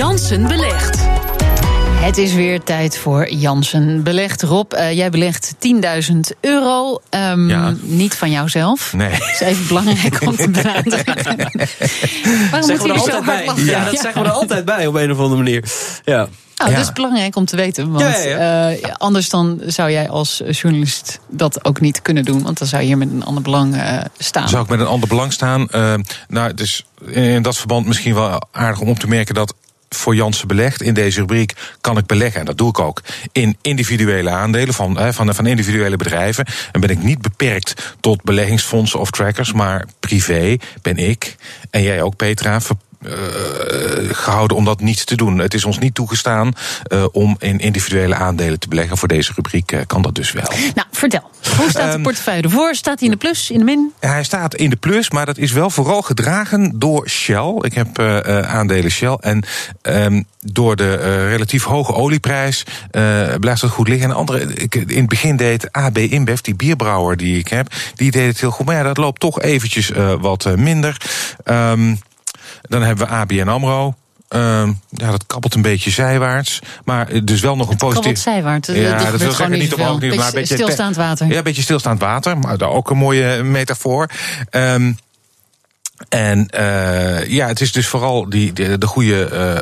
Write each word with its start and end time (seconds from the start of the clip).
Jansen 0.00 0.46
belegt. 0.46 0.98
Het 1.92 2.18
is 2.18 2.32
weer 2.32 2.62
tijd 2.62 2.98
voor 2.98 3.30
Jansen 3.30 4.02
Belegt. 4.02 4.42
Rob, 4.42 4.72
uh, 4.72 4.92
jij 4.92 5.10
belegt 5.10 5.54
10.000 6.10 6.16
euro. 6.40 7.00
Um, 7.10 7.48
ja. 7.48 7.74
Niet 7.80 8.14
van 8.14 8.30
jouzelf. 8.30 8.92
Nee. 8.92 9.10
Dat 9.10 9.20
is 9.20 9.40
even 9.40 9.66
belangrijk 9.66 10.20
om 10.26 10.36
te 10.36 10.50
benadrukken. 10.62 11.14
Waarom 12.50 12.68
zeggen 12.68 12.86
we 12.86 12.94
er 12.94 13.00
altijd 13.00 13.24
bij? 13.24 13.64
Ja, 13.64 13.84
dat 13.84 14.00
zeggen 14.00 14.22
we 14.22 14.28
er 14.28 14.34
altijd 14.34 14.64
bij 14.64 14.86
op 14.86 14.94
een 14.94 15.10
of 15.10 15.18
andere 15.18 15.42
manier. 15.42 15.64
Ja. 16.04 16.28
Nou, 16.56 16.70
dat 16.70 16.80
is 16.80 16.92
belangrijk 16.92 17.36
om 17.36 17.44
te 17.44 17.56
weten. 17.56 17.90
Want 17.90 18.04
ja, 18.04 18.22
ja, 18.22 18.72
uh, 18.72 18.94
anders 18.96 19.28
dan 19.28 19.60
zou 19.66 19.90
jij 19.90 20.08
als 20.08 20.42
journalist 20.50 21.20
dat 21.28 21.64
ook 21.64 21.80
niet 21.80 22.02
kunnen 22.02 22.24
doen. 22.24 22.42
Want 22.42 22.58
dan 22.58 22.68
zou 22.68 22.82
je 22.82 22.88
hier 22.88 22.98
met 22.98 23.10
een 23.10 23.24
ander 23.24 23.42
belang 23.42 23.74
uh, 23.74 24.00
staan. 24.18 24.48
Zou 24.48 24.62
ik 24.62 24.68
met 24.68 24.80
een 24.80 24.86
ander 24.86 25.08
belang 25.08 25.32
staan? 25.32 25.68
Uh, 25.74 25.94
nou, 26.28 26.50
het 26.50 26.60
is 26.60 26.86
in 27.06 27.42
dat 27.42 27.56
verband 27.56 27.86
misschien 27.86 28.14
wel 28.14 28.48
aardig 28.52 28.80
om 28.80 28.88
op 28.88 28.98
te 28.98 29.08
merken 29.08 29.34
dat 29.34 29.54
voor 29.94 30.14
Jansen 30.14 30.48
belegd. 30.48 30.82
In 30.82 30.94
deze 30.94 31.20
rubriek 31.20 31.52
kan 31.80 31.98
ik 31.98 32.06
beleggen, 32.06 32.40
en 32.40 32.46
dat 32.46 32.58
doe 32.58 32.68
ik 32.68 32.78
ook, 32.78 33.02
in 33.32 33.56
individuele 33.62 34.30
aandelen 34.30 34.74
van, 34.74 35.12
van, 35.14 35.34
van 35.34 35.46
individuele 35.46 35.96
bedrijven. 35.96 36.46
En 36.72 36.80
ben 36.80 36.90
ik 36.90 37.02
niet 37.02 37.20
beperkt 37.22 37.94
tot 38.00 38.22
beleggingsfondsen 38.22 39.00
of 39.00 39.10
trackers, 39.10 39.52
maar 39.52 39.86
privé 40.00 40.56
ben 40.82 40.96
ik, 40.96 41.36
en 41.70 41.82
jij 41.82 42.02
ook 42.02 42.16
Petra, 42.16 42.60
uh, 43.06 43.12
gehouden 44.12 44.56
om 44.56 44.64
dat 44.64 44.80
niet 44.80 45.06
te 45.06 45.16
doen. 45.16 45.38
Het 45.38 45.54
is 45.54 45.64
ons 45.64 45.78
niet 45.78 45.94
toegestaan 45.94 46.52
uh, 46.92 47.04
om 47.12 47.36
in 47.38 47.58
individuele 47.58 48.14
aandelen 48.14 48.58
te 48.58 48.68
beleggen. 48.68 48.96
Voor 48.96 49.08
deze 49.08 49.32
rubriek 49.34 49.72
uh, 49.72 49.80
kan 49.86 50.02
dat 50.02 50.14
dus 50.14 50.32
wel. 50.32 50.44
Nou, 50.74 50.88
vertel. 50.90 51.30
Hoe 51.56 51.70
staat 51.70 51.86
de 51.86 51.92
ehm, 51.92 52.02
portefeuille 52.02 52.42
ervoor? 52.42 52.74
Staat 52.74 52.98
hij 52.98 53.08
in 53.08 53.14
de 53.14 53.20
plus, 53.20 53.50
in 53.50 53.58
de 53.58 53.64
min? 53.64 53.92
Hij 54.00 54.24
staat 54.24 54.54
in 54.54 54.70
de 54.70 54.76
plus, 54.76 55.10
maar 55.10 55.26
dat 55.26 55.38
is 55.38 55.52
wel 55.52 55.70
vooral 55.70 56.02
gedragen 56.02 56.72
door 56.78 57.08
Shell. 57.08 57.54
Ik 57.60 57.74
heb 57.74 57.98
aandelen 57.98 58.90
Shell. 58.90 59.16
En 59.20 59.42
um, 59.82 60.24
door 60.40 60.76
de 60.76 60.94
relatief 61.28 61.64
hoge 61.64 61.92
olieprijs 61.92 62.64
blijft 63.40 63.60
het 63.60 63.70
goed 63.70 63.88
liggen. 63.88 64.10
En 64.10 64.16
andere, 64.16 64.54
ik, 64.54 64.74
in 64.74 64.98
het 64.98 65.08
begin 65.08 65.36
deed 65.36 65.72
AB 65.72 65.98
InBev, 65.98 66.38
die 66.38 66.54
bierbrouwer 66.54 67.16
die 67.16 67.38
ik 67.38 67.48
heb, 67.48 67.74
die 67.94 68.10
deed 68.10 68.26
het 68.26 68.40
heel 68.40 68.50
goed. 68.50 68.66
Maar 68.66 68.76
ja, 68.76 68.82
dat 68.82 68.96
loopt 68.96 69.20
toch 69.20 69.40
eventjes 69.40 69.90
wat 70.20 70.56
minder. 70.56 70.96
Um, 71.44 71.98
dan 72.62 72.82
hebben 72.82 73.06
we 73.06 73.12
ABN 73.12 73.48
AMRO. 73.48 73.94
Uh, 74.34 74.68
ja, 74.90 75.10
dat 75.10 75.26
kabbelt 75.26 75.54
een 75.54 75.62
beetje 75.62 75.90
zijwaarts. 75.90 76.60
Maar 76.84 77.24
dus 77.24 77.40
wel 77.40 77.56
nog 77.56 77.70
een 77.70 77.76
positief. 77.76 78.02
Kabbelt 78.02 78.18
zijwaarts. 78.18 78.68
Ja, 78.68 78.98
dat, 78.98 79.10
dat 79.10 79.20
wil 79.20 79.32
zeggen 79.32 79.58
niet 79.58 79.74
omhoog. 79.74 80.00
Maar 80.00 80.26
een 80.26 80.34
beetje 80.34 80.54
stilstaand 80.54 80.96
water. 80.96 81.26
Ja, 81.26 81.36
een 81.36 81.42
beetje 81.42 81.62
stilstaand 81.62 82.00
water. 82.00 82.38
Maar 82.38 82.58
daar 82.58 82.68
ook 82.68 82.90
een 82.90 82.96
mooie 82.96 83.42
metafoor. 83.42 84.10
Um, 84.50 84.98
en 86.08 86.48
uh, 86.54 87.26
ja, 87.26 87.46
het 87.46 87.60
is 87.60 87.72
dus 87.72 87.86
vooral 87.86 88.28
die, 88.28 88.52
de, 88.52 88.78
de 88.78 88.86
goede 88.86 89.30
uh, 89.32 89.58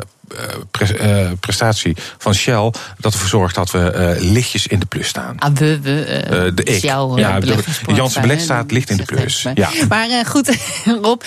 uh, 1.01 1.31
prestatie 1.39 1.95
van 2.17 2.33
Shell 2.33 2.71
dat 2.97 3.13
ervoor 3.13 3.27
zorgt 3.27 3.55
dat 3.55 3.71
we 3.71 4.15
uh, 4.19 4.31
lichtjes 4.31 4.67
in 4.67 4.79
de 4.79 4.85
plus 4.85 5.07
staan. 5.07 5.39
Ah, 5.39 5.53
we, 5.53 5.79
we, 5.79 6.23
uh, 6.31 6.55
de 6.55 6.63
ik. 6.63 6.81
Jouw, 6.81 7.17
ja, 7.17 7.39
Janssen 7.87 8.21
Beleg 8.21 8.39
staat 8.39 8.71
licht 8.71 8.89
in 8.89 8.97
de 8.97 9.03
plus. 9.03 9.47
Ja. 9.53 9.69
Maar 9.89 10.25
goed, 10.25 10.57
Rob, 11.01 11.21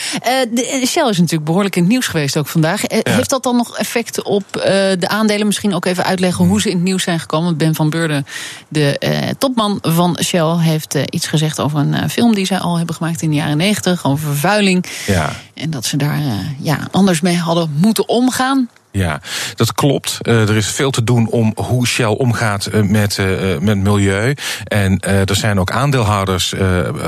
de, 0.50 0.82
Shell 0.86 1.08
is 1.08 1.18
natuurlijk 1.18 1.44
behoorlijk 1.44 1.76
in 1.76 1.82
het 1.82 1.90
nieuws 1.90 2.06
geweest 2.06 2.36
ook 2.36 2.46
vandaag. 2.46 2.82
Heeft 2.86 3.30
dat 3.30 3.42
dan 3.42 3.56
nog 3.56 3.76
effect 3.78 4.22
op 4.22 4.44
de 4.52 5.08
aandelen? 5.08 5.46
Misschien 5.46 5.74
ook 5.74 5.84
even 5.84 6.04
uitleggen 6.04 6.44
hoe 6.44 6.60
ze 6.60 6.68
in 6.68 6.74
het 6.74 6.84
nieuws 6.84 7.02
zijn 7.02 7.20
gekomen. 7.20 7.56
Ben 7.56 7.74
van 7.74 7.90
Beurden, 7.90 8.26
de 8.68 9.34
topman 9.38 9.78
van 9.82 10.18
Shell, 10.24 10.56
heeft 10.58 10.94
iets 11.10 11.26
gezegd 11.26 11.60
over 11.60 11.78
een 11.78 12.10
film 12.10 12.34
die 12.34 12.46
zij 12.46 12.58
al 12.58 12.76
hebben 12.76 12.94
gemaakt 12.94 13.22
in 13.22 13.30
de 13.30 13.36
jaren 13.36 13.56
negentig. 13.56 14.04
Over 14.04 14.26
vervuiling. 14.28 14.84
Ja. 15.06 15.32
En 15.54 15.70
dat 15.70 15.84
ze 15.84 15.96
daar 15.96 16.20
ja, 16.58 16.78
anders 16.90 17.20
mee 17.20 17.36
hadden 17.36 17.72
moeten 17.76 18.08
omgaan. 18.08 18.68
Ja, 18.92 19.20
dat 19.54 19.72
klopt. 19.72 20.18
Uh, 20.22 20.48
er 20.48 20.56
is 20.56 20.66
veel 20.66 20.90
te 20.90 21.04
doen 21.04 21.28
om 21.28 21.52
hoe 21.56 21.86
Shell 21.86 22.06
omgaat 22.06 22.68
uh, 22.72 22.82
met, 22.82 23.18
uh, 23.18 23.58
met 23.58 23.78
milieu. 23.78 24.34
En 24.64 25.00
er 25.00 25.36
zijn 25.36 25.60
ook 25.60 25.70
aandeelhouders, 25.70 26.54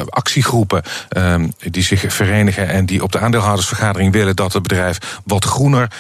actiegroepen 0.09 0.82
die 1.59 1.82
zich 1.82 2.04
verenigen 2.14 2.69
en 2.69 2.86
die 2.86 3.03
op 3.03 3.12
de 3.12 3.19
aandeelhoudersvergadering 3.19 4.12
willen 4.12 4.36
dat 4.36 4.53
het 4.53 4.62
bedrijf 4.62 4.98
wat 5.25 5.44
groener 5.44 5.91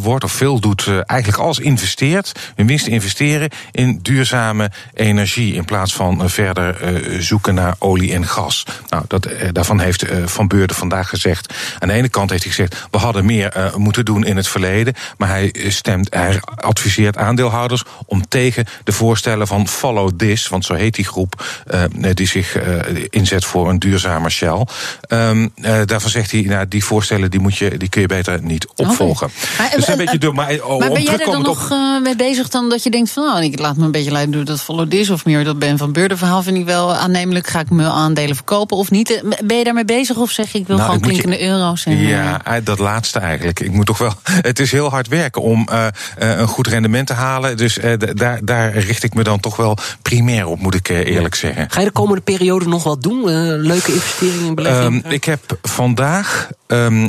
wordt 0.00 0.24
of 0.24 0.32
veel 0.32 0.60
doet. 0.60 0.86
eigenlijk 1.06 1.42
alles 1.42 1.58
investeert, 1.58 2.32
hun 2.54 2.68
investeren 2.68 3.50
in 3.70 3.98
duurzame 4.02 4.70
energie 4.94 5.54
in 5.54 5.64
plaats 5.64 5.94
van 5.94 6.30
verder 6.30 6.76
zoeken 7.22 7.54
naar 7.54 7.74
olie 7.78 8.12
en 8.12 8.26
gas. 8.26 8.66
Nou, 8.88 9.04
dat, 9.08 9.28
daarvan 9.52 9.80
heeft 9.80 10.04
Van 10.24 10.48
Beurden 10.48 10.76
vandaag 10.76 11.08
gezegd. 11.08 11.54
Aan 11.78 11.88
de 11.88 11.94
ene 11.94 12.08
kant 12.08 12.30
heeft 12.30 12.42
hij 12.42 12.52
gezegd, 12.52 12.86
we 12.90 12.98
hadden 12.98 13.24
meer 13.24 13.72
moeten 13.76 14.04
doen 14.04 14.24
in 14.24 14.36
het 14.36 14.48
verleden. 14.48 14.94
Maar 15.16 15.25
maar 15.26 15.34
hij 15.34 15.52
stemt, 15.68 16.14
hij 16.14 16.40
adviseert 16.54 17.16
aandeelhouders 17.16 17.82
om 18.06 18.28
tegen 18.28 18.64
de 18.84 18.92
voorstellen 18.92 19.46
van 19.46 19.68
Follow 19.68 20.10
This, 20.16 20.48
want 20.48 20.64
zo 20.64 20.74
heet 20.74 20.94
die 20.94 21.04
groep, 21.04 21.44
uh, 21.74 22.10
die 22.14 22.26
zich 22.26 22.56
uh, 22.56 23.04
inzet 23.10 23.44
voor 23.44 23.68
een 23.68 23.78
duurzamer 23.78 24.30
Shell. 24.30 24.66
Um, 25.08 25.52
uh, 25.56 25.80
daarvan 25.84 26.10
zegt 26.10 26.30
hij, 26.30 26.40
nou, 26.40 26.68
die 26.68 26.84
voorstellen 26.84 27.30
die 27.30 27.40
moet 27.40 27.56
je, 27.56 27.76
die 27.76 27.88
kun 27.88 28.00
je 28.00 28.06
beter 28.06 28.42
niet 28.42 28.66
opvolgen. 28.76 29.26
Okay. 29.26 29.68
Maar, 29.68 29.76
dus 29.76 29.88
een 29.88 29.96
beetje 29.96 30.18
door, 30.18 30.34
maar, 30.34 30.60
oh, 30.62 30.78
maar 30.78 30.90
ben 30.90 31.02
jij 31.02 31.18
er 31.18 31.24
dan 31.24 31.42
nog 31.42 31.70
op... 31.70 32.02
mee 32.02 32.16
bezig 32.16 32.48
dan 32.48 32.68
dat 32.68 32.82
je 32.82 32.90
denkt 32.90 33.10
van, 33.10 33.24
nou, 33.24 33.44
ik 33.44 33.58
laat 33.58 33.76
me 33.76 33.84
een 33.84 33.90
beetje 33.90 34.10
leiden 34.10 34.34
door 34.34 34.44
dat 34.44 34.62
Follow 34.62 34.90
This 34.90 35.10
of 35.10 35.24
meer 35.24 35.44
dat 35.44 35.58
Ben 35.58 35.78
van 35.78 35.92
Beurden 35.92 36.18
verhaal 36.18 36.42
vind 36.42 36.56
ik 36.56 36.64
wel 36.64 36.94
aannemelijk. 36.94 37.46
Ga 37.46 37.60
ik 37.60 37.70
mijn 37.70 37.88
aandelen 37.88 38.36
verkopen 38.36 38.76
of 38.76 38.90
niet? 38.90 39.22
Ben 39.44 39.56
je 39.56 39.64
daarmee 39.64 39.84
bezig 39.84 40.16
of 40.16 40.30
zeg 40.30 40.52
je, 40.52 40.58
ik 40.58 40.66
wil 40.66 40.76
nou, 40.76 40.88
gewoon 40.88 41.04
klinkende 41.04 41.38
je... 41.38 41.44
euro's? 41.44 41.84
En, 41.84 41.96
ja, 41.96 42.40
dat 42.64 42.78
laatste 42.78 43.18
eigenlijk. 43.18 43.60
Ik 43.60 43.72
moet 43.72 43.86
toch 43.86 43.98
wel, 43.98 44.12
het 44.50 44.58
is 44.58 44.72
heel 44.72 44.90
hard 44.90 45.08
werken 45.16 45.42
om 45.42 45.68
uh, 45.70 45.86
een 46.16 46.46
goed 46.46 46.66
rendement 46.66 47.06
te 47.06 47.12
halen. 47.12 47.56
Dus 47.56 47.78
uh, 47.78 47.92
daar, 48.14 48.38
daar 48.42 48.78
richt 48.78 49.02
ik 49.02 49.14
me 49.14 49.22
dan 49.22 49.40
toch 49.40 49.56
wel 49.56 49.76
primair 50.02 50.46
op, 50.46 50.60
moet 50.60 50.74
ik 50.74 50.88
eerlijk 50.88 51.34
zeggen. 51.34 51.70
Ga 51.70 51.80
je 51.80 51.86
de 51.86 51.92
komende 51.92 52.20
periode 52.20 52.68
nog 52.68 52.82
wat 52.82 53.02
doen? 53.02 53.24
leuke 53.60 53.92
investeringen 53.92 54.46
in 54.46 54.54
beleggingen? 54.54 55.04
Um, 55.04 55.12
ik 55.12 55.24
heb 55.24 55.58
vandaag 55.62 56.50
um, 56.66 57.08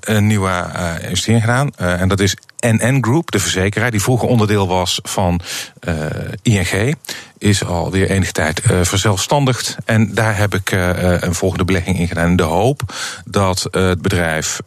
een 0.00 0.26
nieuwe 0.26 0.66
investering 1.02 1.40
gedaan. 1.40 1.70
en 1.76 2.08
dat 2.08 2.20
is 2.20 2.36
NN 2.60 2.98
Group, 3.00 3.30
de 3.30 3.38
verzekeraar, 3.38 3.90
die 3.90 4.02
vroeger 4.02 4.28
onderdeel 4.28 4.68
was 4.68 5.00
van 5.02 5.40
ING 6.42 6.96
is 7.38 7.64
alweer 7.64 8.10
enige 8.10 8.32
tijd 8.32 8.62
uh, 8.70 8.78
verzelfstandigd. 8.82 9.76
En 9.84 10.14
daar 10.14 10.36
heb 10.36 10.54
ik 10.54 10.72
uh, 10.72 10.90
een 11.20 11.34
volgende 11.34 11.64
belegging 11.64 11.98
in 11.98 12.08
gedaan. 12.08 12.36
De 12.36 12.42
hoop 12.42 12.82
dat 13.24 13.68
het 13.70 14.02
bedrijf 14.02 14.60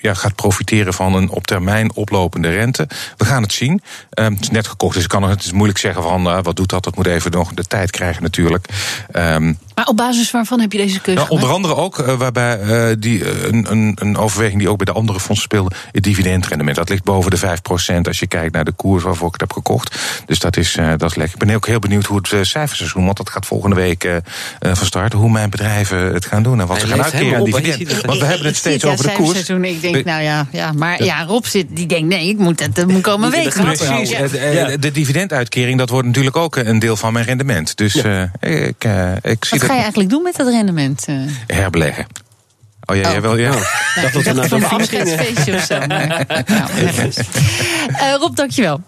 ja, 0.00 0.14
gaat 0.14 0.34
profiteren 0.34 0.94
van 0.94 1.14
een 1.14 1.28
op 1.28 1.46
termijn 1.46 1.94
oplopende 1.94 2.48
rente. 2.48 2.88
We 3.16 3.24
gaan 3.24 3.42
het 3.42 3.52
zien. 3.52 3.82
Um, 4.18 4.32
het 4.32 4.42
is 4.42 4.50
net 4.50 4.66
gekocht, 4.66 4.94
dus 4.94 5.02
ik 5.02 5.08
kan 5.08 5.22
het 5.22 5.44
is 5.44 5.52
moeilijk 5.52 5.78
zeggen 5.78 6.02
van 6.02 6.26
uh, 6.26 6.38
wat 6.42 6.56
doet 6.56 6.68
dat. 6.68 6.84
Dat 6.84 6.96
moet 6.96 7.06
even 7.06 7.30
nog 7.30 7.52
de 7.54 7.64
tijd 7.64 7.90
krijgen 7.90 8.22
natuurlijk. 8.22 8.66
Um, 9.12 9.58
maar 9.80 9.88
op 9.88 9.96
basis 9.96 10.30
waarvan 10.30 10.60
heb 10.60 10.72
je 10.72 10.78
deze 10.78 11.00
keuze 11.00 11.20
nou, 11.20 11.32
Onder 11.32 11.50
andere 11.50 11.76
ook 11.76 11.98
uh, 11.98 12.14
waarbij 12.14 12.60
uh, 12.60 12.96
die, 12.98 13.46
een, 13.46 13.70
een, 13.70 13.96
een 14.00 14.16
overweging 14.16 14.58
die 14.58 14.68
ook 14.68 14.76
bij 14.76 14.86
de 14.86 14.92
andere 14.92 15.20
fondsen 15.20 15.44
speelde, 15.44 15.74
het 15.92 16.02
dividendrendement. 16.02 16.76
Dat 16.76 16.88
ligt 16.88 17.04
boven 17.04 17.30
de 17.30 17.38
5% 17.38 18.00
als 18.02 18.18
je 18.18 18.26
kijkt 18.26 18.52
naar 18.52 18.64
de 18.64 18.72
koers 18.72 19.02
waarvoor 19.02 19.26
ik 19.26 19.32
het 19.32 19.40
heb 19.40 19.52
gekocht. 19.52 19.98
Dus 20.26 20.38
dat 20.38 20.56
is, 20.56 20.72
dat 20.96 21.10
is 21.10 21.14
lekker. 21.14 21.40
Ik 21.40 21.46
ben 21.46 21.56
ook 21.56 21.66
heel 21.66 21.78
benieuwd 21.78 22.06
hoe 22.06 22.20
het 22.22 22.46
cijferseizoen, 22.46 23.04
want 23.04 23.16
dat 23.16 23.30
gaat 23.30 23.46
volgende 23.46 23.76
week 23.76 24.20
van 24.60 24.86
start, 24.86 25.12
hoe 25.12 25.30
mijn 25.30 25.50
bedrijven 25.50 26.12
het 26.12 26.24
gaan 26.24 26.42
doen 26.42 26.60
en 26.60 26.66
wat 26.66 26.80
ze 26.80 26.86
gaan 26.86 27.02
uitkeren 27.02 27.36
aan 27.36 27.44
dividend. 27.44 28.04
Want 28.04 28.18
we 28.18 28.24
hebben 28.24 28.46
het 28.46 28.56
steeds 28.56 28.84
over 28.84 29.04
de 29.04 29.12
koers. 29.12 29.48
Ik 29.48 29.80
denk, 29.80 30.04
nou 30.04 30.22
ja, 30.22 30.46
ja 30.52 30.72
maar 30.72 31.04
ja, 31.04 31.24
Rob 31.24 31.44
zit, 31.44 31.66
die 31.70 31.86
denkt, 31.86 32.08
nee, 32.08 32.28
ik 32.28 32.38
moet 32.38 32.60
het 32.60 32.86
moet 32.86 33.02
komen 33.02 33.30
weten. 33.30 33.64
Precies. 33.64 34.08
De, 34.08 34.76
de 34.80 34.92
dividenduitkering, 34.92 35.78
dat 35.78 35.88
wordt 35.88 36.06
natuurlijk 36.06 36.36
ook 36.36 36.56
een 36.56 36.78
deel 36.78 36.96
van 36.96 37.12
mijn 37.12 37.24
rendement. 37.24 37.76
Dus 37.76 37.94
ik, 38.40 38.84
ik 39.22 39.44
zie 39.44 39.58
dat 39.58 39.69
ga 39.70 39.76
je 39.76 39.82
eigenlijk 39.82 40.10
doen 40.10 40.22
met 40.22 40.36
dat 40.36 40.48
rendement? 40.48 41.08
Uh? 41.08 41.30
Herbeleggen. 41.46 42.06
Oh 42.86 42.96
ja, 42.96 43.10
jij 43.10 43.20
wel, 43.20 43.36
ja. 43.36 43.50
Nou, 43.94 44.12
dat 44.12 44.12
tot 44.12 44.52
een 44.52 44.64
afscheidsfeestje 44.64 45.54
of 45.54 45.62
zo. 45.62 45.78
Maar, 45.86 46.26
nou, 46.46 46.70
uh, 47.90 48.14
Rob, 48.18 48.36
dankjewel. 48.36 48.80